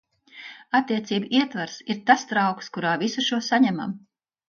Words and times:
Attiecību 0.79 1.29
ietvars 1.41 1.77
ir 1.97 2.01
tas 2.09 2.27
trauks, 2.33 2.73
kurā 2.79 2.95
šo 2.95 2.99
visu 3.07 3.43
saņemam. 3.53 3.99